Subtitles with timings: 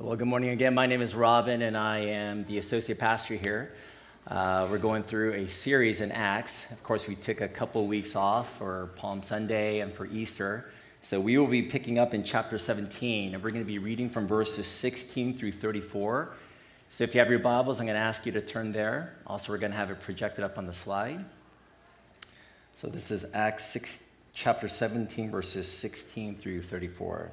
[0.00, 0.74] Well, good morning again.
[0.74, 3.74] My name is Robin, and I am the associate pastor here.
[4.28, 6.66] Uh, we're going through a series in Acts.
[6.70, 10.70] Of course, we took a couple weeks off for Palm Sunday and for Easter.
[11.02, 14.08] So we will be picking up in chapter 17, and we're going to be reading
[14.08, 16.32] from verses 16 through 34.
[16.90, 19.16] So if you have your Bibles, I'm going to ask you to turn there.
[19.26, 21.24] Also, we're going to have it projected up on the slide.
[22.76, 24.00] So this is Acts 6,
[24.32, 27.32] chapter 17, verses 16 through 34.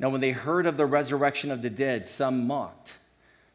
[0.00, 2.94] Now, when they heard of the resurrection of the dead, some mocked,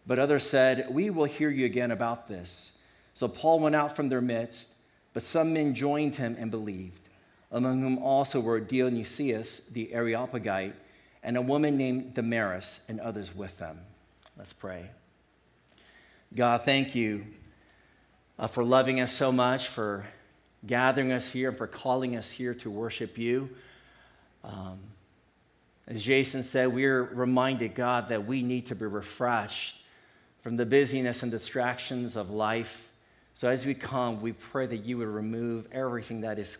[0.06, 2.72] but others said, We will hear you again about this.
[3.16, 4.69] So Paul went out from their midst,
[5.11, 7.09] but some men joined him and believed,
[7.51, 10.75] among whom also were Dionysius the Areopagite
[11.23, 13.79] and a woman named Damaris and others with them.
[14.38, 14.91] Let's pray.
[16.35, 17.25] God, thank you
[18.38, 20.05] uh, for loving us so much, for
[20.67, 23.50] gathering us here, and for calling us here to worship you.
[24.44, 24.78] Um,
[25.88, 29.78] as Jason said, we're reminded, God, that we need to be refreshed
[30.41, 32.91] from the busyness and distractions of life.
[33.34, 36.57] So as we come, we pray that you would remove everything that is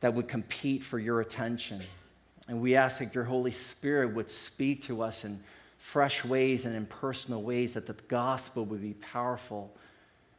[0.00, 1.80] that would compete for your attention.
[2.48, 5.40] And we ask that your Holy Spirit would speak to us in
[5.76, 9.74] fresh ways and in personal ways, that the gospel would be powerful.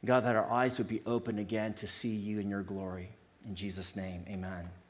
[0.03, 3.09] God, that our eyes would be open again to see you in your glory.
[3.46, 4.80] In Jesus' name, amen.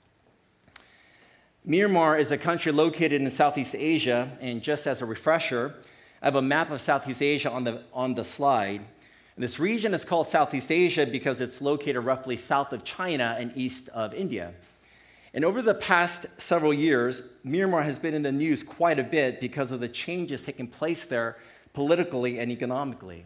[1.67, 5.75] Myanmar is a country located in Southeast Asia, and just as a refresher,
[6.19, 8.81] I have a map of Southeast Asia on the, on the slide.
[9.35, 13.55] And this region is called Southeast Asia because it's located roughly south of China and
[13.55, 14.53] east of India.
[15.35, 19.39] And over the past several years, Myanmar has been in the news quite a bit
[19.39, 21.37] because of the changes taking place there
[21.73, 23.23] politically and economically.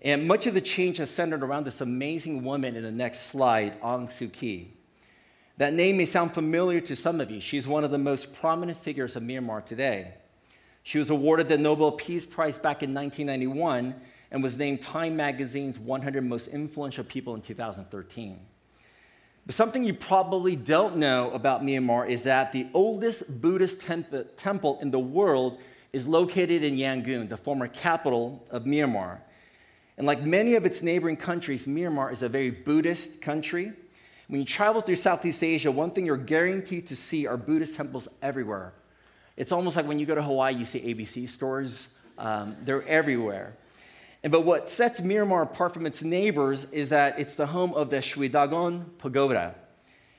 [0.00, 3.78] And much of the change has centered around this amazing woman in the next slide,
[3.82, 4.72] Aung Suu Kyi.
[5.58, 7.40] That name may sound familiar to some of you.
[7.40, 10.14] She's one of the most prominent figures of Myanmar today.
[10.82, 13.94] She was awarded the Nobel Peace Prize back in 1991
[14.30, 18.40] and was named Time Magazine's 100 Most Influential People in 2013.
[19.44, 24.78] But something you probably don't know about Myanmar is that the oldest Buddhist temp- temple
[24.80, 25.58] in the world
[25.92, 29.18] is located in Yangon, the former capital of Myanmar.
[29.98, 33.72] And like many of its neighboring countries, Myanmar is a very Buddhist country.
[34.32, 38.08] When you travel through Southeast Asia, one thing you're guaranteed to see are Buddhist temples
[38.22, 38.72] everywhere.
[39.36, 41.86] It's almost like when you go to Hawaii, you see ABC stores
[42.16, 43.52] Um, they're everywhere.
[44.22, 47.90] And, but what sets Myanmar apart from its neighbors is that it's the home of
[47.90, 49.54] the Shwedagon Pagoda.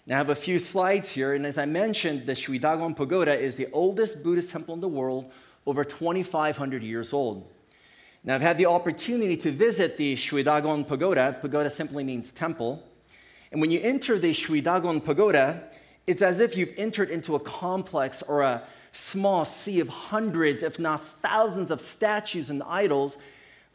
[0.06, 3.56] Now, I have a few slides here, and as I mentioned, the Shwedagon Pagoda is
[3.56, 5.32] the oldest Buddhist temple in the world,
[5.66, 7.50] over 2,500 years old.
[8.24, 11.36] Now, I've had the opportunity to visit the Shwedagon Pagoda.
[11.42, 12.84] Pagoda simply means temple.
[13.54, 15.64] And when you enter the Shwedagon Pagoda,
[16.08, 18.64] it's as if you've entered into a complex or a
[18.94, 23.16] small sea of hundreds, if not thousands, of statues and idols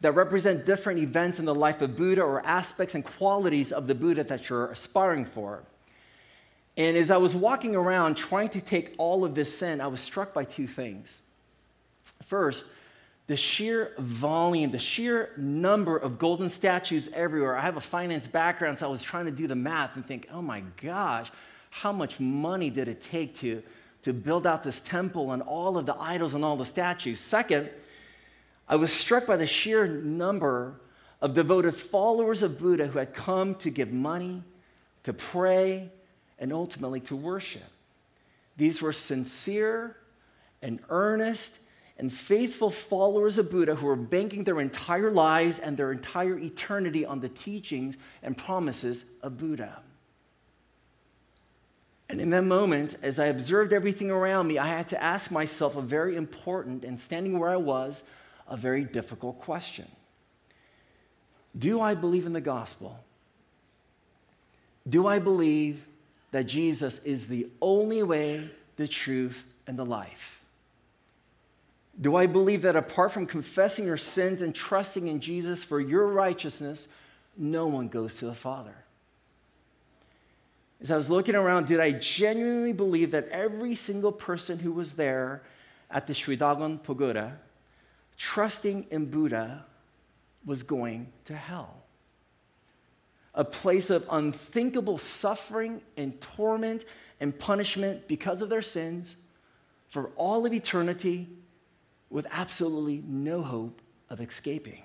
[0.01, 3.95] that represent different events in the life of Buddha or aspects and qualities of the
[3.95, 5.63] Buddha that you're aspiring for.
[6.75, 10.01] And as I was walking around trying to take all of this in, I was
[10.01, 11.21] struck by two things.
[12.23, 12.65] First,
[13.29, 17.55] the sheer volume, the sheer number of golden statues everywhere.
[17.55, 20.27] I have a finance background, so I was trying to do the math and think,
[20.33, 21.31] oh my gosh,
[21.69, 23.61] how much money did it take to,
[24.01, 27.19] to build out this temple and all of the idols and all the statues?
[27.19, 27.69] Second,
[28.67, 30.81] I was struck by the sheer number
[31.21, 34.43] of devoted followers of Buddha who had come to give money,
[35.03, 35.91] to pray,
[36.39, 37.61] and ultimately to worship.
[38.57, 39.97] These were sincere
[40.63, 41.53] and earnest
[41.99, 47.05] and faithful followers of Buddha who are banking their entire lives and their entire eternity
[47.05, 49.81] on the teachings and promises of Buddha.
[52.09, 55.75] And in that moment, as I observed everything around me, I had to ask myself
[55.75, 58.03] a very important and standing where I was,
[58.47, 59.87] a very difficult question
[61.57, 62.97] Do I believe in the gospel?
[64.87, 65.85] Do I believe
[66.31, 70.38] that Jesus is the only way, the truth, and the life?
[71.99, 76.07] Do I believe that apart from confessing your sins and trusting in Jesus for your
[76.07, 76.87] righteousness,
[77.37, 78.75] no one goes to the Father?
[80.81, 84.93] As I was looking around, did I genuinely believe that every single person who was
[84.93, 85.41] there
[85.91, 87.37] at the Shwedagon Pagoda
[88.17, 89.65] trusting in Buddha
[90.45, 91.83] was going to hell.
[93.33, 96.85] A place of unthinkable suffering and torment
[97.19, 99.15] and punishment because of their sins
[99.87, 101.27] for all of eternity
[102.09, 104.81] with absolutely no hope of escaping.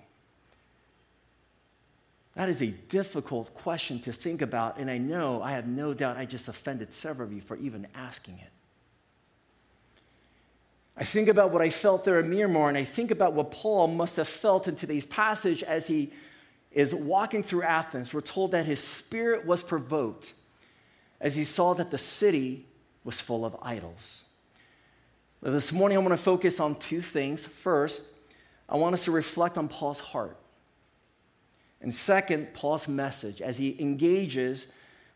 [2.34, 6.16] That is a difficult question to think about, and I know, I have no doubt,
[6.16, 8.50] I just offended several of you for even asking it.
[10.96, 13.88] I think about what I felt there in Myanmar, and I think about what Paul
[13.88, 16.12] must have felt in today's passage as he
[16.72, 18.12] is walking through Athens.
[18.12, 20.34] We're told that his spirit was provoked
[21.20, 22.66] as he saw that the city
[23.04, 24.23] was full of idols.
[25.46, 27.44] This morning, I want to focus on two things.
[27.44, 28.02] First,
[28.66, 30.38] I want us to reflect on Paul's heart.
[31.82, 34.66] And second, Paul's message as he engages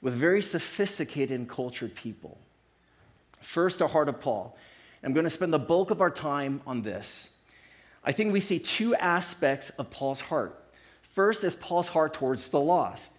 [0.02, 2.36] with very sophisticated and cultured people.
[3.40, 4.54] First, the heart of Paul.
[5.02, 7.30] I'm going to spend the bulk of our time on this.
[8.04, 10.62] I think we see two aspects of Paul's heart.
[11.00, 13.14] First is Paul's heart towards the lost.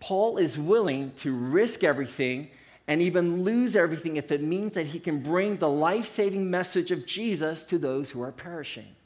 [0.00, 2.50] Paul is willing to risk everything
[2.88, 6.90] and even lose everything if it means that he can bring the life saving message
[6.90, 8.96] of Jesus to those who are perishing.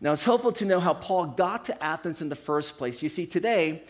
[0.00, 3.02] Now, it's helpful to know how Paul got to Athens in the first place.
[3.02, 3.82] You see, today,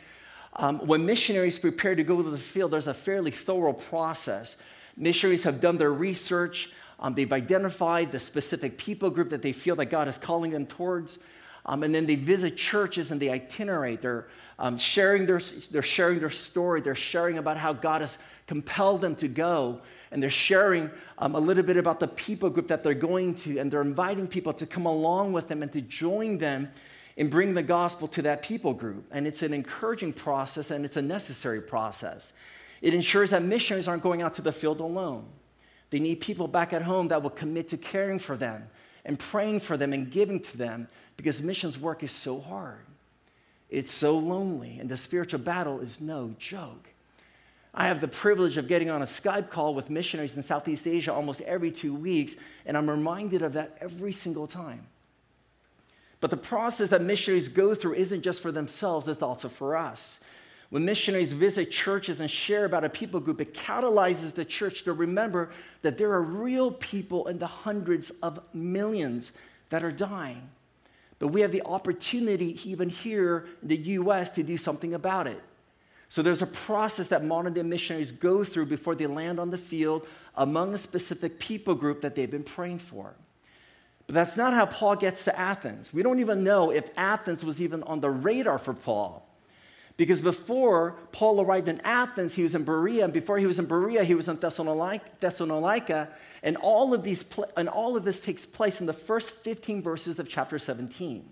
[0.54, 4.56] um, when missionaries prepare to go to the field, there's a fairly thorough process.
[4.96, 9.76] Missionaries have done their research, um, they've identified the specific people group that they feel
[9.76, 11.18] that God is calling them towards.
[11.66, 14.00] Um, and then they visit churches and they itinerate.
[14.00, 16.80] They're, um, sharing their, they're sharing their story.
[16.80, 19.80] They're sharing about how God has compelled them to go.
[20.10, 23.58] And they're sharing um, a little bit about the people group that they're going to.
[23.58, 26.70] And they're inviting people to come along with them and to join them
[27.16, 29.04] in bringing the gospel to that people group.
[29.10, 32.32] And it's an encouraging process and it's a necessary process.
[32.80, 35.26] It ensures that missionaries aren't going out to the field alone.
[35.90, 38.68] They need people back at home that will commit to caring for them
[39.06, 42.84] and praying for them and giving to them because missions work is so hard.
[43.70, 46.90] It's so lonely, and the spiritual battle is no joke.
[47.72, 51.12] I have the privilege of getting on a Skype call with missionaries in Southeast Asia
[51.12, 52.34] almost every two weeks,
[52.64, 54.86] and I'm reminded of that every single time.
[56.20, 60.18] But the process that missionaries go through isn't just for themselves, it's also for us.
[60.70, 64.92] When missionaries visit churches and share about a people group, it catalyzes the church to
[64.92, 65.50] remember
[65.82, 69.30] that there are real people in the hundreds of millions
[69.68, 70.48] that are dying.
[71.18, 75.40] But we have the opportunity, even here in the US, to do something about it.
[76.08, 79.58] So there's a process that modern day missionaries go through before they land on the
[79.58, 80.06] field
[80.36, 83.14] among a specific people group that they've been praying for.
[84.06, 85.92] But that's not how Paul gets to Athens.
[85.92, 89.26] We don't even know if Athens was even on the radar for Paul.
[89.96, 93.64] Because before Paul arrived in Athens, he was in Berea, and before he was in
[93.64, 96.08] Berea, he was in Thessalonica,
[96.42, 97.24] and all of, these,
[97.56, 101.26] and all of this takes place in the first 15 verses of chapter 17.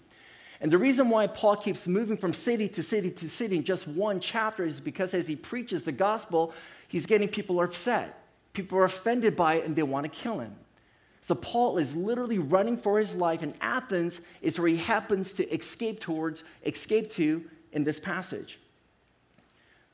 [0.61, 3.87] And the reason why Paul keeps moving from city to city to city in just
[3.87, 6.54] one chapter is because as he preaches the gospel,
[6.88, 8.18] he's getting people upset.
[8.54, 10.54] People are offended by it and they want to kill him.
[11.21, 15.54] So Paul is literally running for his life, and Athens is where he happens to
[15.54, 17.44] escape towards, escape to
[17.75, 18.59] in this passage.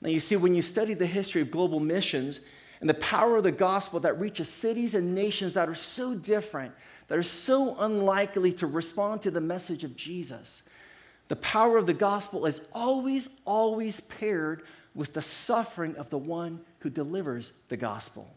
[0.01, 2.39] Now, you see, when you study the history of global missions
[2.81, 6.73] and the power of the gospel that reaches cities and nations that are so different,
[7.09, 10.63] that are so unlikely to respond to the message of Jesus,
[11.29, 14.63] the power of the gospel is always, always paired
[14.95, 18.29] with the suffering of the one who delivers the gospel.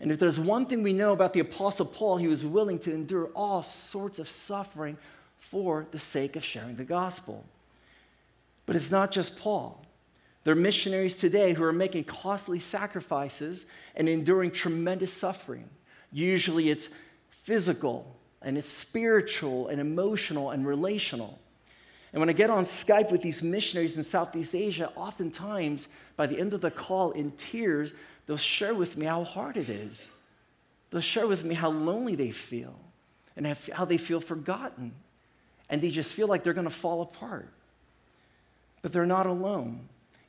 [0.00, 2.92] And if there's one thing we know about the Apostle Paul, he was willing to
[2.92, 4.96] endure all sorts of suffering
[5.38, 7.44] for the sake of sharing the gospel.
[8.68, 9.80] But it's not just Paul.
[10.44, 13.64] There are missionaries today who are making costly sacrifices
[13.96, 15.70] and enduring tremendous suffering.
[16.12, 16.90] Usually it's
[17.30, 21.38] physical and it's spiritual and emotional and relational.
[22.12, 26.38] And when I get on Skype with these missionaries in Southeast Asia, oftentimes by the
[26.38, 27.94] end of the call, in tears,
[28.26, 30.08] they'll share with me how hard it is.
[30.90, 32.78] They'll share with me how lonely they feel
[33.34, 34.92] and how they feel forgotten.
[35.70, 37.48] And they just feel like they're going to fall apart.
[38.82, 39.88] But they're not alone.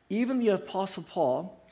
[0.09, 1.63] Even the Apostle Paul,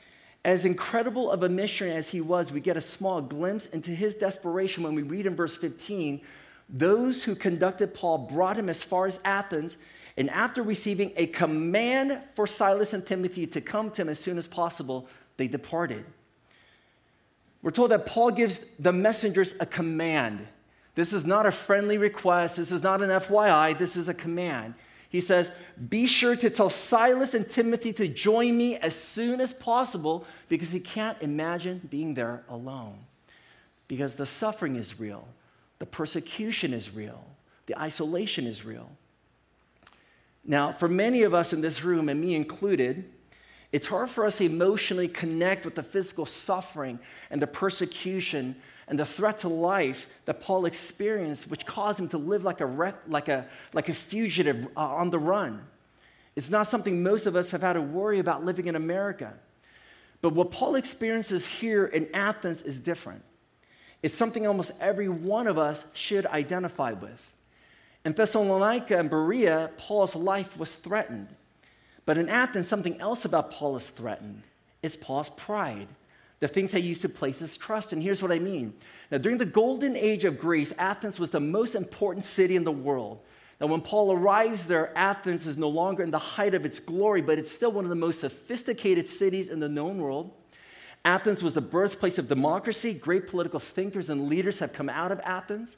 [0.44, 4.14] as incredible of a missionary as he was, we get a small glimpse into his
[4.14, 6.20] desperation when we read in verse 15
[6.68, 9.76] those who conducted Paul brought him as far as Athens,
[10.16, 14.36] and after receiving a command for Silas and Timothy to come to him as soon
[14.36, 16.04] as possible, they departed.
[17.62, 20.46] We're told that Paul gives the messengers a command.
[20.94, 24.74] This is not a friendly request, this is not an FYI, this is a command.
[25.08, 25.50] He says,
[25.88, 30.68] Be sure to tell Silas and Timothy to join me as soon as possible because
[30.68, 32.98] he can't imagine being there alone.
[33.86, 35.26] Because the suffering is real,
[35.78, 37.24] the persecution is real,
[37.66, 38.90] the isolation is real.
[40.44, 43.10] Now, for many of us in this room, and me included,
[43.72, 46.98] it's hard for us to emotionally connect with the physical suffering
[47.30, 48.56] and the persecution
[48.88, 52.94] and the threat to life that Paul experienced, which caused him to live like a,
[53.06, 55.62] like a, like a fugitive uh, on the run.
[56.34, 59.34] It's not something most of us have had to worry about living in America.
[60.22, 63.22] But what Paul experiences here in Athens is different.
[64.02, 67.32] It's something almost every one of us should identify with.
[68.04, 71.28] In Thessalonica and Berea, Paul's life was threatened.
[72.08, 74.44] But in Athens, something else about Paul is threatened.
[74.82, 75.88] It's Paul's pride
[76.40, 78.00] the things he used to place his trust in.
[78.00, 78.72] Here's what I mean.
[79.10, 82.72] Now, during the golden age of Greece, Athens was the most important city in the
[82.72, 83.20] world.
[83.60, 87.20] Now, when Paul arrives there, Athens is no longer in the height of its glory,
[87.20, 90.30] but it's still one of the most sophisticated cities in the known world.
[91.04, 92.94] Athens was the birthplace of democracy.
[92.94, 95.76] Great political thinkers and leaders have come out of Athens.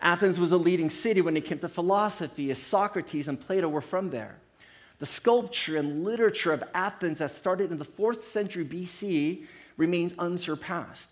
[0.00, 3.80] Athens was a leading city when it came to philosophy, as Socrates and Plato were
[3.80, 4.38] from there.
[5.02, 11.10] The sculpture and literature of Athens that started in the fourth century BC remains unsurpassed.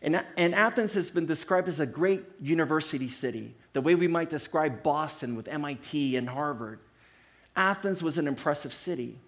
[0.00, 4.30] And, and, Athens has been described as a great university city, the way we might
[4.30, 6.78] describe Boston with MIT and Harvard.
[7.56, 9.18] Athens was an impressive city.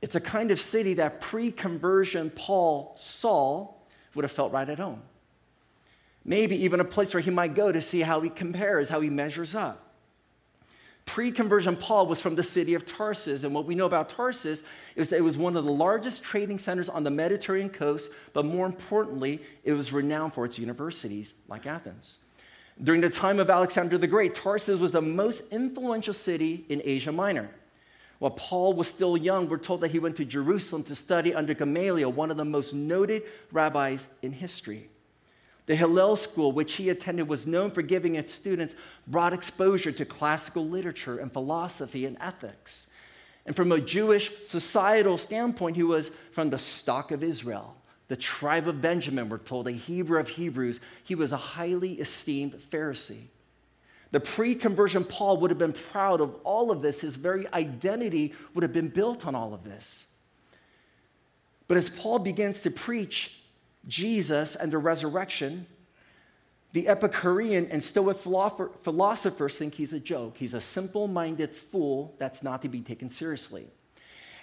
[0.00, 3.84] It's a kind of city that pre conversion Paul Saul
[4.14, 5.02] would have felt right at home.
[6.24, 9.10] Maybe even a place where he might go to see how he compares, how he
[9.10, 9.91] measures up.
[11.04, 13.44] Pre conversion Paul was from the city of Tarsus.
[13.44, 14.62] And what we know about Tarsus
[14.96, 18.44] is that it was one of the largest trading centers on the Mediterranean coast, but
[18.44, 22.18] more importantly, it was renowned for its universities, like Athens.
[22.82, 27.12] During the time of Alexander the Great, Tarsus was the most influential city in Asia
[27.12, 27.50] Minor.
[28.18, 31.54] While Paul was still young, we're told that he went to Jerusalem to study under
[31.54, 34.88] Gamaliel, one of the most noted rabbis in history.
[35.66, 38.74] The Hillel School, which he attended, was known for giving its students
[39.06, 42.86] broad exposure to classical literature and philosophy and ethics.
[43.46, 47.76] And from a Jewish societal standpoint, he was from the stock of Israel,
[48.08, 50.80] the tribe of Benjamin, we're told, a Hebrew of Hebrews.
[51.04, 53.28] He was a highly esteemed Pharisee.
[54.10, 57.00] The pre conversion Paul would have been proud of all of this.
[57.00, 60.06] His very identity would have been built on all of this.
[61.66, 63.41] But as Paul begins to preach
[63.86, 65.66] Jesus and the resurrection,
[66.72, 70.36] the Epicurean and Stoic philosophers think he's a joke.
[70.38, 73.66] He's a simple minded fool that's not to be taken seriously.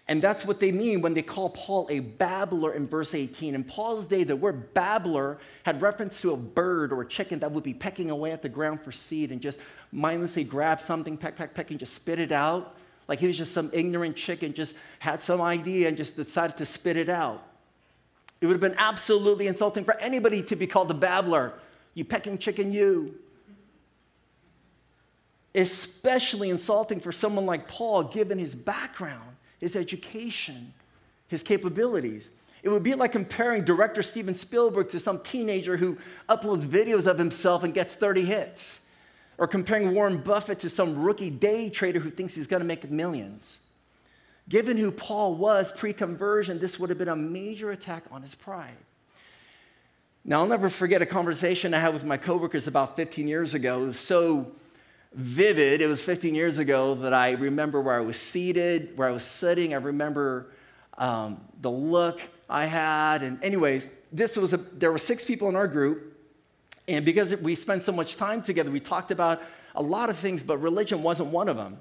[0.08, 3.54] And that's what they mean when they call Paul a babbler in verse 18.
[3.54, 7.52] In Paul's day, the word babbler had reference to a bird or a chicken that
[7.52, 9.60] would be pecking away at the ground for seed and just
[9.92, 12.76] mindlessly grab something, peck, peck, peck, and just spit it out
[13.08, 16.66] like he was just some ignorant chicken, just had some idea and just decided to
[16.66, 17.44] spit it out.
[18.42, 21.54] It would have been absolutely insulting for anybody to be called a babbler.
[21.94, 23.16] You pecking chicken, you.
[25.54, 30.74] Especially insulting for someone like Paul, given his background, his education,
[31.28, 32.30] his capabilities.
[32.64, 37.18] It would be like comparing director Steven Spielberg to some teenager who uploads videos of
[37.18, 38.80] himself and gets 30 hits,
[39.38, 43.60] or comparing Warren Buffett to some rookie day trader who thinks he's to make millions.
[44.50, 48.34] Given who Paul was pre conversion, this would have been a major attack on his
[48.34, 48.76] pride.
[50.26, 53.84] Now, I'll never forget a conversation I had with my coworkers about 15 years ago.
[53.84, 54.52] It was so
[55.14, 55.82] vivid.
[55.82, 59.24] It was 15 years ago that I remember where I was seated, where I was
[59.24, 59.74] sitting.
[59.74, 60.48] I remember
[60.98, 63.24] um, the look I had.
[63.24, 66.18] And, anyways, this was a, there were six people in our group.
[66.88, 69.42] And because we spent so much time together, we talked about
[69.76, 71.78] a lot of things, but religion wasn't one of them.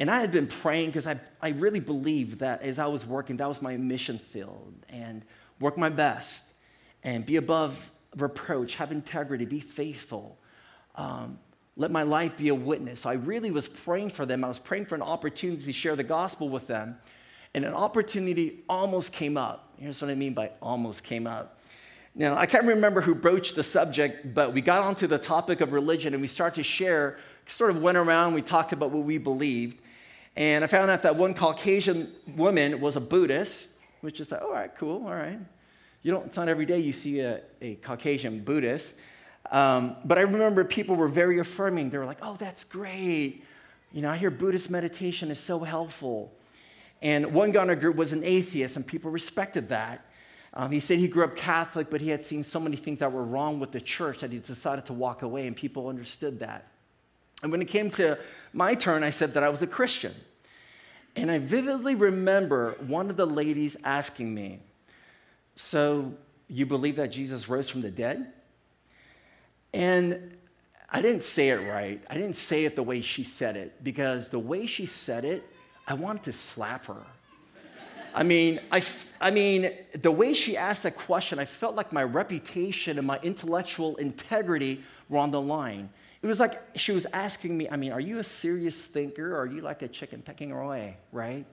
[0.00, 3.36] And I had been praying because I, I really believed that as I was working,
[3.36, 5.22] that was my mission field and
[5.60, 6.44] work my best
[7.04, 10.38] and be above reproach, have integrity, be faithful.
[10.96, 11.38] Um,
[11.76, 13.00] let my life be a witness.
[13.00, 14.42] So I really was praying for them.
[14.42, 16.96] I was praying for an opportunity to share the gospel with them.
[17.52, 19.74] And an opportunity almost came up.
[19.78, 21.60] Here's what I mean by almost came up.
[22.14, 25.72] Now, I can't remember who broached the subject, but we got onto the topic of
[25.72, 29.18] religion and we started to share, sort of went around, we talked about what we
[29.18, 29.78] believed.
[30.36, 33.70] And I found out that one Caucasian woman was a Buddhist,
[34.00, 35.38] which is like, all right, cool, all right.
[36.02, 38.94] You don't, it's not every day you see a, a Caucasian Buddhist.
[39.50, 41.90] Um, but I remember people were very affirming.
[41.90, 43.44] They were like, oh, that's great.
[43.92, 46.32] You know, I hear Buddhist meditation is so helpful.
[47.02, 50.06] And one our group was an atheist, and people respected that.
[50.52, 53.12] Um, he said he grew up Catholic, but he had seen so many things that
[53.12, 56.69] were wrong with the church that he decided to walk away, and people understood that.
[57.42, 58.18] And when it came to
[58.52, 60.14] my turn, I said that I was a Christian.
[61.16, 64.60] And I vividly remember one of the ladies asking me,
[65.56, 66.14] So,
[66.48, 68.32] you believe that Jesus rose from the dead?
[69.72, 70.36] And
[70.90, 72.02] I didn't say it right.
[72.10, 75.44] I didn't say it the way she said it because the way she said it,
[75.86, 77.02] I wanted to slap her.
[78.12, 78.82] I mean, I,
[79.20, 83.20] I mean, the way she asked that question, I felt like my reputation and my
[83.22, 85.90] intellectual integrity were on the line.
[86.22, 89.40] It was like she was asking me, I mean, are you a serious thinker or
[89.40, 91.46] are you like a chicken pecking away, right?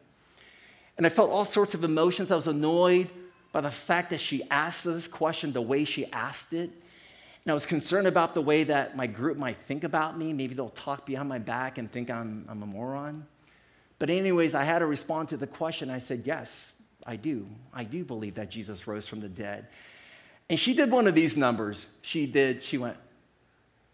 [0.98, 2.32] And I felt all sorts of emotions.
[2.32, 3.10] I was annoyed
[3.52, 6.70] by the fact that she asked this question the way she asked it.
[6.70, 10.34] And I was concerned about the way that my group might think about me.
[10.34, 13.26] Maybe they'll talk behind my back and think I'm, I'm a moron.
[14.00, 15.90] But, anyways, I had to respond to the question.
[15.90, 16.74] I said, Yes,
[17.06, 17.48] I do.
[17.74, 19.68] I do believe that Jesus rose from the dead.
[20.50, 21.88] And she did one of these numbers.
[22.02, 22.98] She did, she went,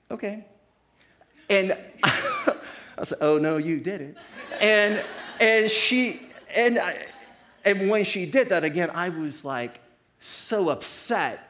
[0.10, 0.46] Okay.
[1.49, 4.17] And I said, Oh, no, you did it.
[4.60, 5.03] And,
[5.39, 6.21] and she,
[6.56, 7.08] and, I,
[7.65, 9.79] and when she did that again, I was like
[10.19, 11.49] so upset.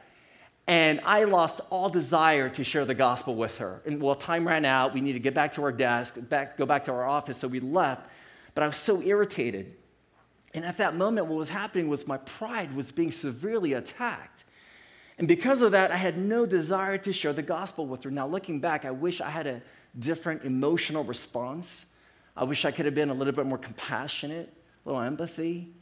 [0.66, 3.82] And I lost all desire to share the gospel with her.
[3.84, 4.94] And well, time ran out.
[4.94, 7.38] We needed to get back to our desk, back, go back to our office.
[7.38, 8.08] So we left.
[8.54, 9.74] But I was so irritated.
[10.54, 14.44] And at that moment, what was happening was my pride was being severely attacked.
[15.18, 18.10] And because of that, I had no desire to share the gospel with her.
[18.10, 19.62] Now, looking back, I wish I had a
[19.98, 21.86] different emotional response.
[22.36, 24.52] I wish I could have been a little bit more compassionate,
[24.84, 25.72] a little empathy,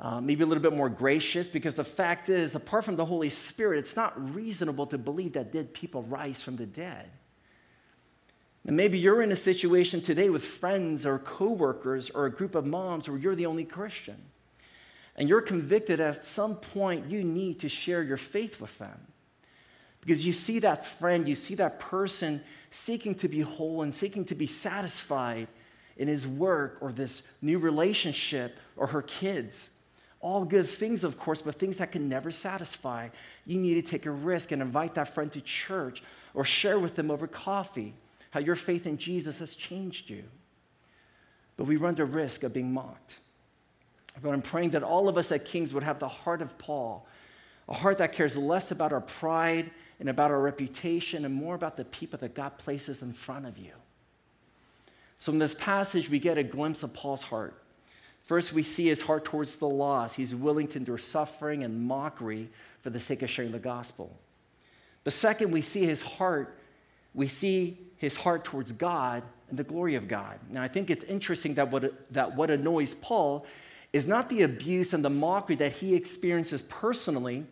[0.00, 3.30] uh, maybe a little bit more gracious, because the fact is, apart from the Holy
[3.30, 7.10] Spirit, it's not reasonable to believe that dead people rise from the dead.
[8.66, 12.64] And maybe you're in a situation today with friends or coworkers or a group of
[12.64, 14.16] moms where you're the only Christian.
[15.16, 19.00] And you're convicted at some point you need to share your faith with them.
[20.00, 22.42] Because you see that friend, you see that person
[22.74, 25.46] seeking to be whole and seeking to be satisfied
[25.96, 29.70] in his work or this new relationship or her kids.
[30.20, 33.10] All good things, of course, but things that can never satisfy.
[33.46, 36.02] You need to take a risk and invite that friend to church
[36.34, 37.94] or share with them over coffee
[38.30, 40.24] how your faith in Jesus has changed you.
[41.56, 43.18] But we run the risk of being mocked.
[44.20, 47.06] But I'm praying that all of us at Kings would have the heart of Paul,
[47.68, 51.76] a heart that cares less about our pride and about our reputation and more about
[51.76, 53.72] the people that God places in front of you.
[55.18, 57.62] So, in this passage, we get a glimpse of Paul's heart.
[58.24, 60.16] First, we see his heart towards the lost.
[60.16, 62.48] He's willing to endure suffering and mockery
[62.82, 64.16] for the sake of sharing the gospel.
[65.04, 66.58] But second, we see his heart,
[67.14, 70.38] we see his heart towards God and the glory of God.
[70.50, 73.46] Now, I think it's interesting that what, that what annoys Paul
[73.92, 77.44] is not the abuse and the mockery that he experiences personally.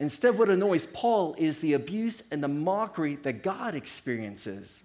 [0.00, 4.82] Instead, what annoys Paul is the abuse and the mockery that God experiences.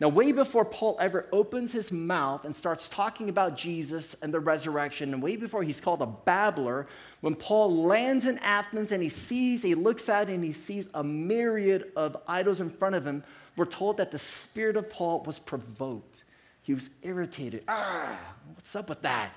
[0.00, 4.38] Now, way before Paul ever opens his mouth and starts talking about Jesus and the
[4.38, 6.86] resurrection, and way before he's called a babbler,
[7.20, 11.02] when Paul lands in Athens and he sees, he looks at and he sees a
[11.02, 13.24] myriad of idols in front of him,
[13.56, 16.22] we're told that the spirit of Paul was provoked.
[16.62, 17.64] He was irritated.
[17.66, 18.16] Ah,
[18.54, 19.32] what's up with that?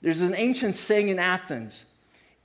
[0.00, 1.84] There's an ancient saying in Athens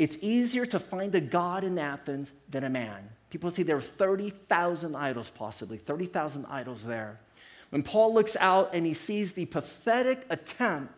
[0.04, 3.08] it's easier to find a God in Athens than a man.
[3.30, 7.22] People say there are 30,000 idols, possibly, 30,000 idols there.
[7.70, 10.94] When Paul looks out and he sees the pathetic attempt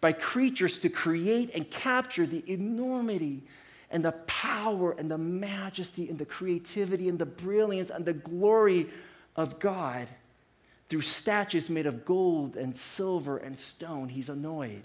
[0.00, 3.42] by creatures to create and capture the enormity
[3.90, 8.88] and the power and the majesty and the creativity and the brilliance and the glory
[9.36, 10.08] of God
[10.88, 14.84] through statues made of gold and silver and stone, he's annoyed.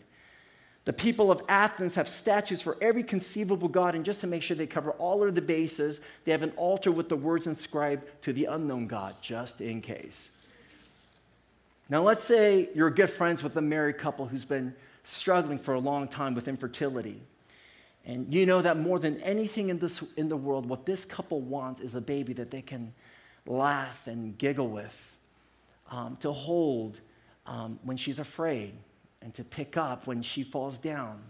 [0.86, 4.58] The people of Athens have statues for every conceivable God, and just to make sure
[4.58, 8.34] they cover all of the bases, they have an altar with the words inscribed to
[8.34, 10.30] the unknown God, just in case.
[11.88, 15.80] Now, let's say you're good friends with a married couple who's been struggling for a
[15.80, 17.22] long time with infertility.
[18.06, 21.40] And you know that more than anything in, this, in the world, what this couple
[21.40, 22.94] wants is a baby that they can
[23.46, 25.18] laugh and giggle with,
[25.90, 27.00] um, to hold
[27.46, 28.74] um, when she's afraid
[29.24, 31.22] and to pick up when she falls down,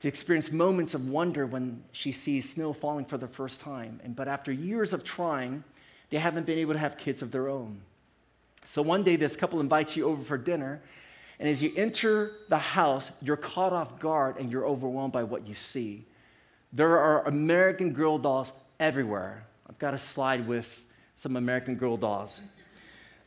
[0.00, 4.00] to experience moments of wonder when she sees snow falling for the first time.
[4.04, 5.64] And, but after years of trying,
[6.10, 7.80] they haven't been able to have kids of their own.
[8.64, 10.80] So one day, this couple invites you over for dinner,
[11.38, 15.46] and as you enter the house, you're caught off guard and you're overwhelmed by what
[15.46, 16.06] you see.
[16.72, 19.44] There are American Girl dolls everywhere.
[19.68, 20.84] I've got a slide with
[21.16, 22.40] some American Girl dolls.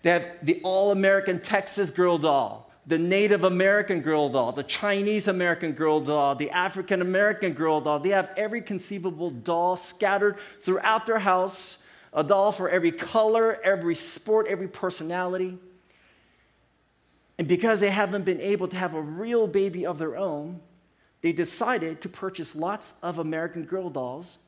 [0.02, 5.28] They have the All American Texas Girl doll the Native American girl doll, the Chinese
[5.28, 8.00] American girl doll, the African American girl doll.
[8.00, 11.80] They have every conceivable doll scattered throughout their house,
[12.14, 15.58] a doll for every color, every sport, every personality.
[17.38, 20.62] And because they haven't been able to have a real baby of their own,
[21.22, 24.40] they decided to purchase lots of American girl dolls,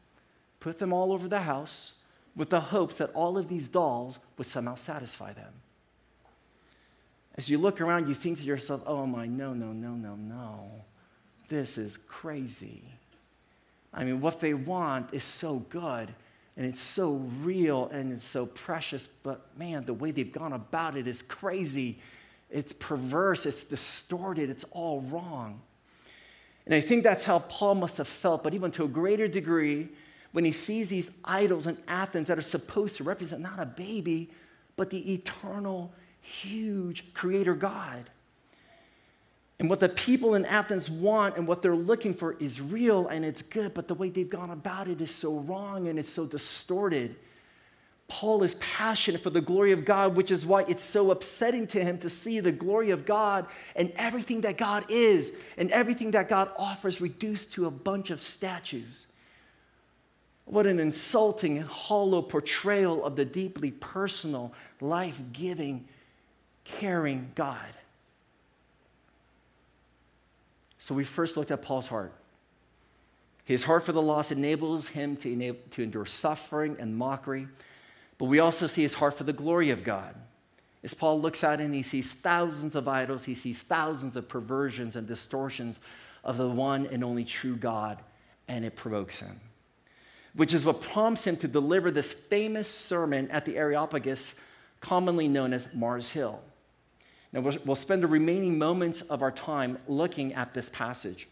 [0.61, 1.93] put them all over the house,
[2.37, 5.53] with the hopes that all of these dolls would somehow satisfy them.
[7.39, 10.71] As you look around, you think to yourself, oh my, no, no, no, no, no.
[11.47, 12.83] This is crazy.
[13.93, 16.13] I mean, what they want is so good
[16.57, 20.97] and it's so real and it's so precious, but man, the way they've gone about
[20.97, 21.99] it is crazy.
[22.49, 25.61] It's perverse, it's distorted, it's all wrong.
[26.65, 29.87] And I think that's how Paul must have felt, but even to a greater degree,
[30.33, 34.29] when he sees these idols in Athens that are supposed to represent not a baby,
[34.75, 35.93] but the eternal
[36.29, 38.09] huge creator God.
[39.59, 43.25] And what the people in Athens want and what they're looking for is real and
[43.25, 46.25] it's good, but the way they've gone about it is so wrong and it's so
[46.25, 47.17] distorted.
[48.07, 51.83] Paul is passionate for the glory of God, which is why it's so upsetting to
[51.83, 56.29] him to see the glory of God and everything that God is and everything that
[56.29, 59.07] God offers reduced to a bunch of statues.
[60.45, 65.87] What an insulting and hollow portrayal of the deeply personal, life giving,
[66.77, 67.69] caring God.
[70.77, 72.13] So we first looked at Paul's heart.
[73.43, 77.47] His heart for the lost enables him to, enable, to endure suffering and mockery,
[78.17, 80.15] but we also see his heart for the glory of God.
[80.83, 84.95] As Paul looks out and he sees thousands of idols, he sees thousands of perversions
[84.95, 85.79] and distortions
[86.23, 87.99] of the one and only true God,
[88.47, 89.39] and it provokes him.
[90.35, 94.35] Which is what prompts him to deliver this famous sermon at the Areopagus,
[94.79, 96.39] commonly known as Mars Hill.
[97.31, 101.27] Now, we'll spend the remaining moments of our time looking at this passage.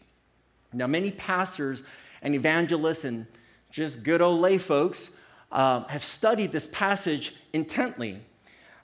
[0.72, 1.82] Now, many pastors
[2.22, 3.26] and evangelists and
[3.70, 5.10] just good old lay folks
[5.50, 8.20] uh, have studied this passage intently,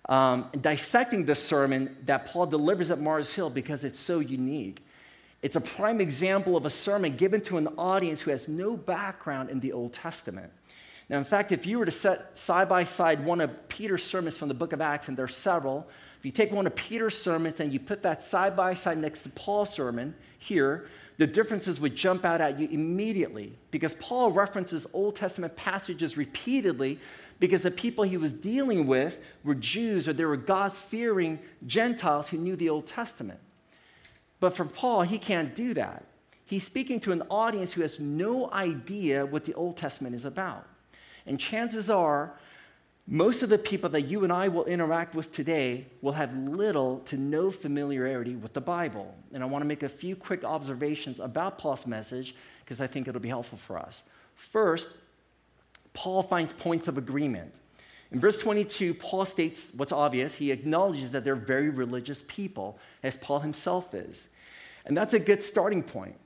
[0.08, 4.84] um, dissecting the sermon that Paul delivers at Mars Hill because it's so unique.
[5.42, 9.50] It's a prime example of a sermon given to an audience who has no background
[9.50, 10.50] in the Old Testament.
[11.08, 14.38] Now, in fact, if you were to set side by side one of Peter's sermons
[14.38, 15.86] from the book of Acts, and there are several,
[16.18, 19.20] if you take one of Peter's sermons and you put that side by side next
[19.20, 20.86] to Paul's sermon here,
[21.18, 26.98] the differences would jump out at you immediately because Paul references Old Testament passages repeatedly
[27.38, 32.30] because the people he was dealing with were Jews or they were God fearing Gentiles
[32.30, 33.40] who knew the Old Testament.
[34.40, 36.04] But for Paul, he can't do that.
[36.46, 40.66] He's speaking to an audience who has no idea what the Old Testament is about.
[41.26, 42.34] And chances are,
[43.06, 47.00] most of the people that you and I will interact with today will have little
[47.06, 49.14] to no familiarity with the Bible.
[49.32, 52.34] And I want to make a few quick observations about Paul's message
[52.64, 54.04] because I think it'll be helpful for us.
[54.36, 54.88] First,
[55.92, 57.54] Paul finds points of agreement.
[58.10, 60.36] In verse 22, Paul states what's obvious.
[60.36, 64.28] He acknowledges that they're very religious people, as Paul himself is.
[64.86, 66.16] And that's a good starting point.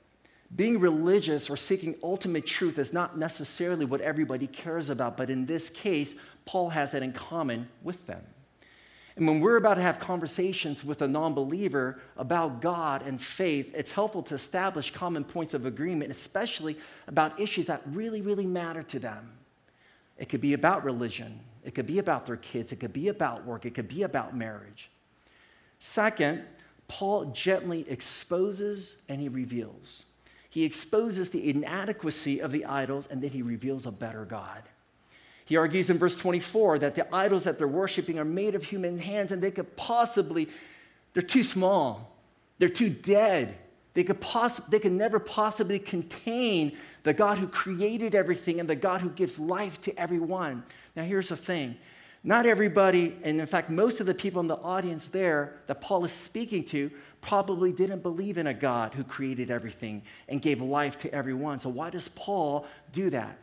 [0.54, 5.44] Being religious or seeking ultimate truth is not necessarily what everybody cares about, but in
[5.44, 6.14] this case,
[6.46, 8.24] Paul has that in common with them.
[9.16, 13.74] And when we're about to have conversations with a non believer about God and faith,
[13.74, 18.84] it's helpful to establish common points of agreement, especially about issues that really, really matter
[18.84, 19.32] to them.
[20.18, 23.44] It could be about religion, it could be about their kids, it could be about
[23.44, 24.88] work, it could be about marriage.
[25.80, 26.44] Second,
[26.86, 30.04] Paul gently exposes and he reveals.
[30.48, 34.62] He exposes the inadequacy of the idols and then he reveals a better God.
[35.44, 38.98] He argues in verse 24 that the idols that they're worshiping are made of human
[38.98, 40.48] hands and they could possibly,
[41.14, 42.14] they're too small,
[42.58, 43.56] they're too dead.
[43.94, 48.76] They could, poss- they could never possibly contain the God who created everything and the
[48.76, 50.62] God who gives life to everyone.
[50.94, 51.76] Now, here's the thing
[52.24, 56.04] not everybody, and in fact, most of the people in the audience there that Paul
[56.04, 60.98] is speaking to probably didn't believe in a God who created everything and gave life
[61.00, 61.58] to everyone.
[61.58, 63.38] So, why does Paul do that?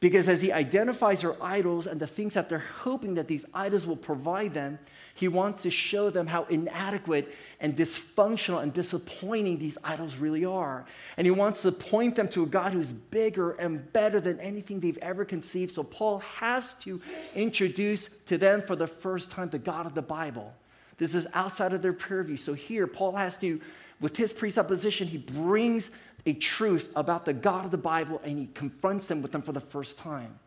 [0.00, 3.84] Because as he identifies their idols and the things that they're hoping that these idols
[3.84, 4.78] will provide them,
[5.14, 10.86] he wants to show them how inadequate and dysfunctional and disappointing these idols really are.
[11.16, 14.78] And he wants to point them to a God who's bigger and better than anything
[14.78, 15.72] they've ever conceived.
[15.72, 17.00] So Paul has to
[17.34, 20.54] introduce to them for the first time the God of the Bible.
[20.98, 22.36] This is outside of their purview.
[22.36, 23.60] So here, Paul has to,
[24.00, 25.90] with his presupposition, he brings
[26.26, 29.52] a truth about the God of the Bible and he confronts them with them for
[29.52, 30.38] the first time.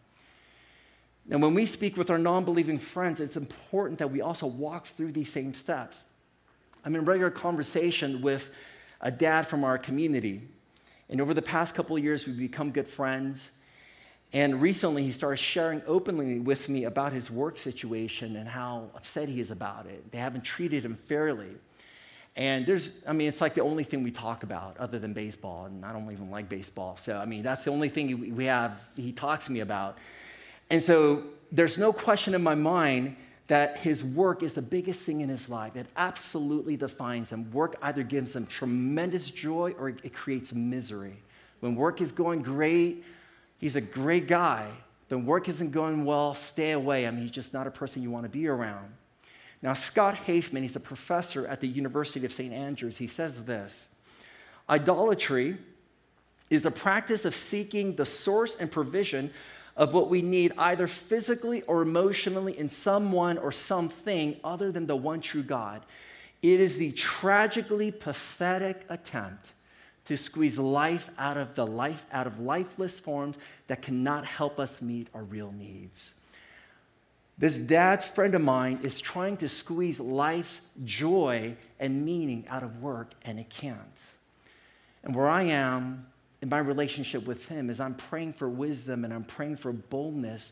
[1.25, 4.87] Now, when we speak with our non believing friends, it's important that we also walk
[4.87, 6.05] through these same steps.
[6.83, 8.49] I'm in regular conversation with
[8.99, 10.41] a dad from our community.
[11.09, 13.51] And over the past couple of years, we've become good friends.
[14.33, 19.27] And recently, he started sharing openly with me about his work situation and how upset
[19.27, 20.09] he is about it.
[20.11, 21.49] They haven't treated him fairly.
[22.37, 25.65] And there's, I mean, it's like the only thing we talk about other than baseball.
[25.65, 26.95] And I don't even like baseball.
[26.95, 29.97] So, I mean, that's the only thing we have, he talks to me about.
[30.69, 33.17] And so there's no question in my mind
[33.47, 35.75] that his work is the biggest thing in his life.
[35.75, 37.51] It absolutely defines him.
[37.51, 41.21] Work either gives him tremendous joy or it creates misery.
[41.59, 43.03] When work is going great,
[43.61, 44.69] he's a great guy.
[45.07, 47.07] When work isn't going well, stay away.
[47.07, 48.91] I mean, he's just not a person you want to be around.
[49.61, 52.53] Now, Scott Hafemann, he's a professor at the University of St.
[52.53, 53.89] Andrews, he says this
[54.69, 55.57] Idolatry
[56.49, 59.31] is the practice of seeking the source and provision
[59.77, 64.95] of what we need, either physically or emotionally, in someone or something other than the
[64.95, 65.85] one true God.
[66.41, 69.47] It is the tragically pathetic attempt
[70.11, 74.81] to squeeze life out of the life out of lifeless forms that cannot help us
[74.81, 76.13] meet our real needs.
[77.37, 82.81] This dad friend of mine is trying to squeeze life's joy and meaning out of
[82.81, 84.11] work, and it can't.
[85.01, 86.07] And where I am
[86.41, 90.51] in my relationship with him is I'm praying for wisdom and I'm praying for boldness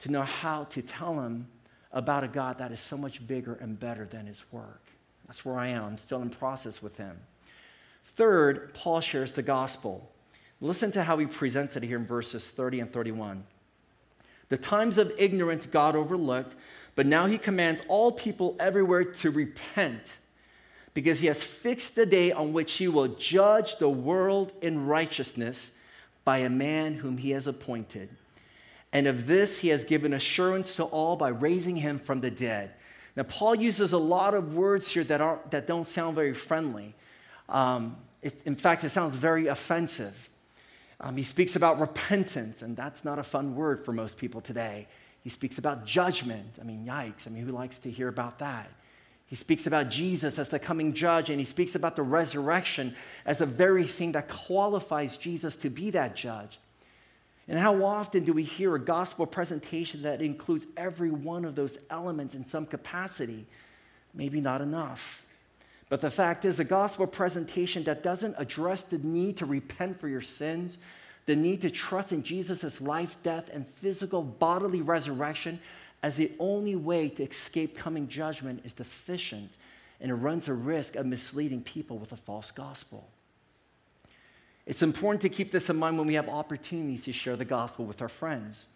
[0.00, 1.48] to know how to tell him
[1.90, 4.82] about a God that is so much bigger and better than his work.
[5.26, 5.84] That's where I am.
[5.84, 7.16] I'm still in process with him.
[8.04, 10.10] Third, Paul shares the gospel.
[10.60, 13.44] Listen to how he presents it here in verses 30 and 31.
[14.50, 16.54] The times of ignorance God overlooked,
[16.94, 20.18] but now he commands all people everywhere to repent
[20.92, 25.70] because he has fixed the day on which he will judge the world in righteousness
[26.24, 28.10] by a man whom he has appointed.
[28.92, 32.72] And of this he has given assurance to all by raising him from the dead.
[33.16, 36.94] Now, Paul uses a lot of words here that, aren't, that don't sound very friendly.
[37.50, 40.30] Um, it, in fact, it sounds very offensive.
[41.00, 44.86] Um, he speaks about repentance, and that's not a fun word for most people today.
[45.22, 46.56] He speaks about judgment.
[46.60, 47.26] I mean, yikes.
[47.26, 48.70] I mean, who likes to hear about that?
[49.26, 53.38] He speaks about Jesus as the coming judge, and he speaks about the resurrection as
[53.38, 56.58] the very thing that qualifies Jesus to be that judge.
[57.46, 61.78] And how often do we hear a gospel presentation that includes every one of those
[61.90, 63.46] elements in some capacity?
[64.14, 65.22] Maybe not enough.
[65.90, 70.08] But the fact is, a gospel presentation that doesn't address the need to repent for
[70.08, 70.78] your sins,
[71.26, 75.60] the need to trust in Jesus' life, death, and physical bodily resurrection,
[76.02, 79.50] as the only way to escape coming judgment is deficient
[80.00, 83.06] and it runs a risk of misleading people with a false gospel.
[84.66, 87.84] It's important to keep this in mind when we have opportunities to share the gospel
[87.84, 88.66] with our friends.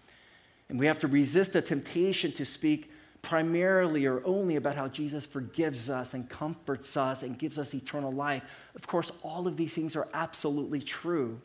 [0.68, 2.90] And we have to resist the temptation to speak
[3.24, 8.12] primarily or only about how Jesus forgives us and comforts us and gives us eternal
[8.12, 8.44] life.
[8.76, 11.40] Of course, all of these things are absolutely true.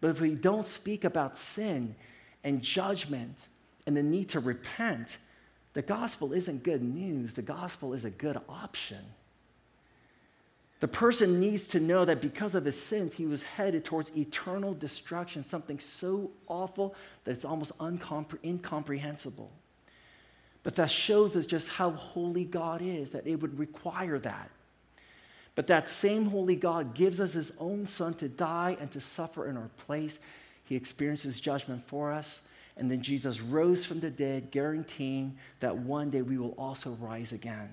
[0.00, 1.94] But if we don't speak about sin
[2.42, 3.36] and judgment
[3.86, 5.18] and the need to repent,
[5.74, 7.34] the gospel isn't good news.
[7.34, 9.04] The gospel is a good option.
[10.80, 14.74] The person needs to know that because of his sins, he was headed towards eternal
[14.74, 19.52] destruction, something so awful that it's almost incomprehensible.
[20.64, 24.50] But that shows us just how holy God is, that it would require that.
[25.54, 29.46] But that same holy God gives us his own son to die and to suffer
[29.46, 30.18] in our place.
[30.64, 32.40] He experiences judgment for us.
[32.76, 37.30] And then Jesus rose from the dead, guaranteeing that one day we will also rise
[37.30, 37.70] again.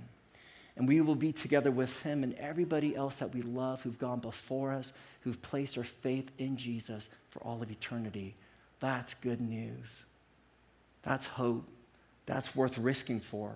[0.76, 4.20] And we will be together with him and everybody else that we love who've gone
[4.20, 8.36] before us, who've placed their faith in Jesus for all of eternity.
[8.80, 10.06] That's good news.
[11.04, 11.66] That's hope.
[12.32, 13.54] That's worth risking for.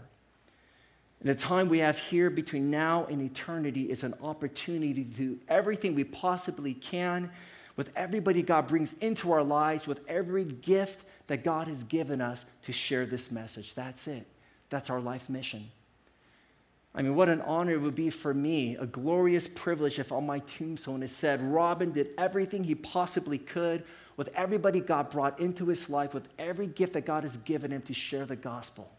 [1.21, 5.39] And the time we have here between now and eternity is an opportunity to do
[5.47, 7.31] everything we possibly can
[7.77, 12.45] with everybody God brings into our lives, with every gift that God has given us
[12.63, 13.73] to share this message.
[13.75, 14.27] That's it.
[14.69, 15.71] That's our life mission.
[16.95, 20.25] I mean, what an honor it would be for me, a glorious privilege if on
[20.25, 23.83] my tombstone it said, Robin did everything he possibly could
[24.15, 27.81] with everybody God brought into his life, with every gift that God has given him
[27.83, 28.89] to share the gospel.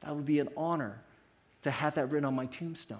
[0.00, 0.98] That would be an honor
[1.62, 2.98] to have that written on my tombstone.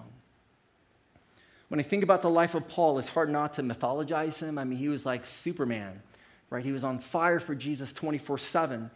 [1.69, 4.59] When I think about the life of Paul, it's hard not to mythologize him.
[4.59, 6.01] I mean, he was like Superman,
[6.51, 6.63] right?
[6.63, 8.91] He was on fire for Jesus 24 7.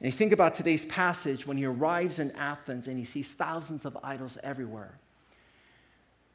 [0.00, 3.84] And you think about today's passage when he arrives in Athens and he sees thousands
[3.84, 4.98] of idols everywhere.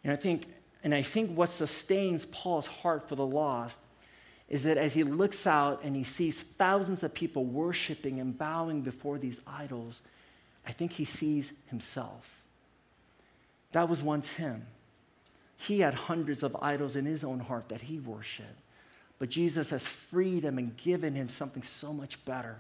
[0.04, 0.46] And I think,
[0.84, 3.80] and I think what sustains Paul's heart for the lost
[4.48, 8.82] is that as he looks out and he sees thousands of people worshiping and bowing
[8.82, 10.04] before these idols,
[10.68, 12.44] I think he sees himself.
[13.72, 14.68] That was once him.
[15.58, 18.62] He had hundreds of idols in his own heart that he worshiped.
[19.18, 22.58] But Jesus has freed him and given him something so much better.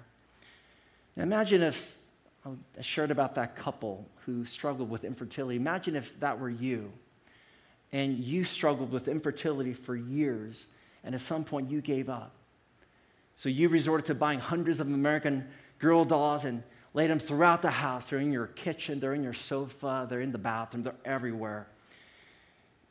[1.15, 1.97] Now imagine if
[2.45, 5.55] oh, I shared about that couple who struggled with infertility.
[5.55, 6.91] Imagine if that were you
[7.91, 10.67] and you struggled with infertility for years
[11.03, 12.33] and at some point you gave up.
[13.35, 15.47] So you resorted to buying hundreds of American
[15.79, 18.09] Girl dolls and laid them throughout the house.
[18.09, 21.67] They're in your kitchen, they're in your sofa, they're in the bathroom, they're everywhere.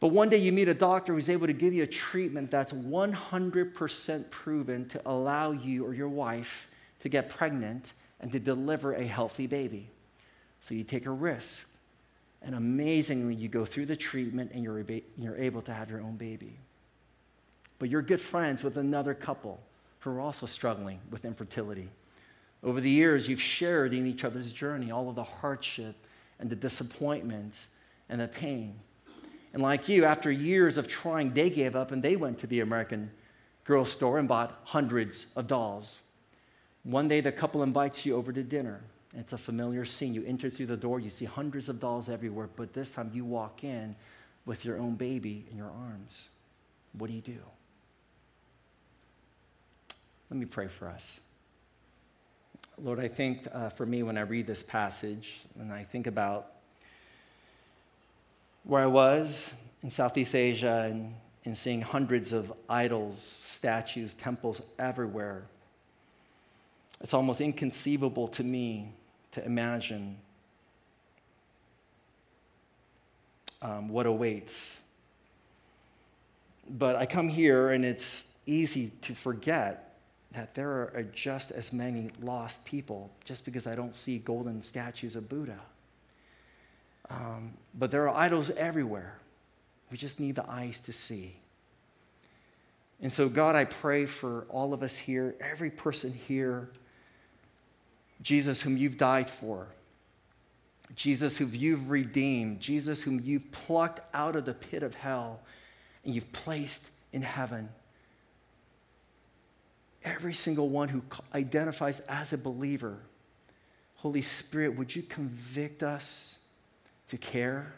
[0.01, 2.75] But one day you meet a doctor who's able to give you a treatment that's
[2.75, 6.69] 100% proven to allow you or your wife
[7.01, 9.89] to get pregnant and to deliver a healthy baby.
[10.61, 11.69] So you take a risk.
[12.43, 14.85] And amazingly, you go through the treatment and you're,
[15.17, 16.59] you're able to have your own baby.
[17.79, 19.61] But you're good friends with another couple
[20.01, 21.89] who are also struggling with infertility.
[22.63, 25.97] Over the years, you've shared in each other's journey all of the hardship
[26.39, 27.67] and the disappointment
[28.09, 28.75] and the pain.
[29.53, 32.61] And like you, after years of trying, they gave up and they went to the
[32.61, 33.11] American
[33.65, 35.99] Girl store and bought hundreds of dolls.
[36.85, 38.81] One day, the couple invites you over to dinner.
[39.17, 40.15] It's a familiar scene.
[40.15, 43.25] You enter through the door, you see hundreds of dolls everywhere, but this time you
[43.25, 43.97] walk in
[44.45, 46.29] with your own baby in your arms.
[46.93, 47.39] What do you do?
[50.31, 51.21] Let me pray for us.
[52.83, 56.51] Lord, I think uh, for me when I read this passage and I think about
[58.65, 65.45] where I was in Southeast Asia and, and seeing hundreds of idols, statues, temples everywhere,
[67.05, 68.91] it's almost inconceivable to me
[69.33, 70.17] to imagine
[73.61, 74.81] um, what awaits.
[76.67, 79.97] But I come here and it's easy to forget
[80.33, 85.15] that there are just as many lost people just because I don't see golden statues
[85.15, 85.61] of Buddha.
[87.11, 89.19] Um, but there are idols everywhere.
[89.91, 91.37] We just need the eyes to see.
[93.03, 96.71] And so, God, I pray for all of us here, every person here,
[98.25, 99.69] Jesus, whom you've died for,
[100.97, 105.41] Jesus, whom you've redeemed, Jesus, whom you've plucked out of the pit of hell
[106.05, 106.83] and you've placed
[107.13, 107.69] in heaven.
[110.03, 112.99] Every single one who identifies as a believer,
[113.95, 116.35] Holy Spirit, would you convict us?
[117.09, 117.75] to care,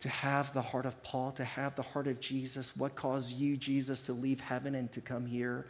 [0.00, 2.76] to have the heart of Paul, to have the heart of Jesus.
[2.76, 5.66] What caused you, Jesus, to leave heaven and to come here,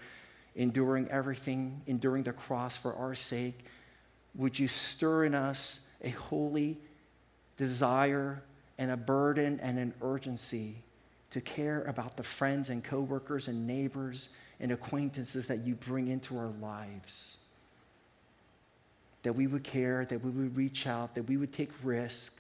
[0.57, 3.65] enduring everything, enduring the cross for our sake?
[4.35, 6.79] Would you stir in us a holy
[7.57, 8.43] desire
[8.79, 10.77] and a burden and an urgency
[11.31, 16.37] to care about the friends and coworkers and neighbors and acquaintances that you bring into
[16.39, 17.37] our lives?
[19.23, 22.35] That we would care, that we would reach out, that we would take risk,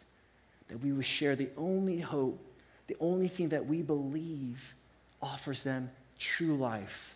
[0.68, 2.40] that we would share the only hope,
[2.86, 4.74] the only thing that we believe
[5.20, 7.14] offers them true life,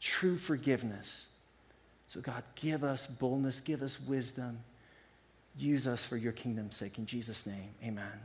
[0.00, 1.26] true forgiveness,
[2.08, 4.60] So, God, give us boldness, give us wisdom.
[5.58, 6.98] Use us for your kingdom's sake.
[6.98, 8.20] In Jesus' name, amen.